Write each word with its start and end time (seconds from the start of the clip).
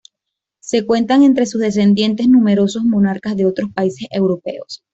Se 0.61 0.83
cuentan 0.83 1.21
entre 1.21 1.45
sus 1.45 1.61
descendientes 1.61 2.27
numerosos 2.27 2.81
monarcas 2.83 3.37
de 3.37 3.45
otros 3.45 3.71
países 3.71 4.07
europeos. 4.09 4.83